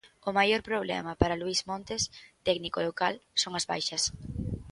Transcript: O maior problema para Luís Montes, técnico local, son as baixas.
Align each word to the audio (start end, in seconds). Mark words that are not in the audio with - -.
O 0.29 0.31
maior 0.37 0.61
problema 0.69 1.11
para 1.21 1.39
Luís 1.41 1.59
Montes, 1.69 2.01
técnico 2.47 2.79
local, 2.87 3.13
son 3.41 3.51
as 3.59 3.67
baixas. 3.71 4.03